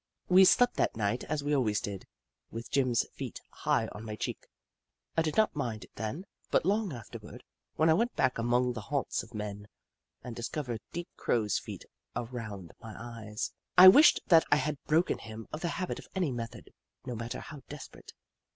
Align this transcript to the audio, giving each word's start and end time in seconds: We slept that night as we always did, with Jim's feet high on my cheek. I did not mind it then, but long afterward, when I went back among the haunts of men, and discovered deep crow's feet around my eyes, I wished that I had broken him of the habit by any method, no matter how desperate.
We 0.29 0.45
slept 0.45 0.77
that 0.77 0.97
night 0.97 1.23
as 1.25 1.43
we 1.43 1.55
always 1.55 1.79
did, 1.79 2.07
with 2.49 2.71
Jim's 2.71 3.07
feet 3.09 3.39
high 3.51 3.85
on 3.89 4.03
my 4.03 4.15
cheek. 4.15 4.47
I 5.15 5.21
did 5.21 5.37
not 5.37 5.55
mind 5.55 5.83
it 5.83 5.93
then, 5.93 6.25
but 6.49 6.65
long 6.65 6.91
afterward, 6.91 7.43
when 7.75 7.87
I 7.87 7.93
went 7.93 8.15
back 8.15 8.39
among 8.39 8.73
the 8.73 8.81
haunts 8.81 9.21
of 9.21 9.35
men, 9.35 9.67
and 10.23 10.35
discovered 10.35 10.81
deep 10.91 11.09
crow's 11.17 11.59
feet 11.59 11.85
around 12.15 12.71
my 12.81 12.95
eyes, 12.97 13.53
I 13.77 13.89
wished 13.89 14.21
that 14.25 14.43
I 14.51 14.55
had 14.55 14.83
broken 14.85 15.19
him 15.19 15.47
of 15.53 15.61
the 15.61 15.67
habit 15.67 15.99
by 15.99 16.07
any 16.15 16.31
method, 16.31 16.73
no 17.05 17.13
matter 17.13 17.39
how 17.39 17.61
desperate. 17.69 18.11